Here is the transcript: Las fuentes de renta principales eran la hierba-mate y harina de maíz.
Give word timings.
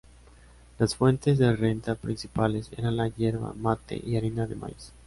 Las 0.79 0.95
fuentes 0.95 1.37
de 1.37 1.55
renta 1.55 1.93
principales 1.93 2.71
eran 2.75 2.97
la 2.97 3.07
hierba-mate 3.09 4.01
y 4.03 4.15
harina 4.17 4.47
de 4.47 4.55
maíz. 4.55 4.93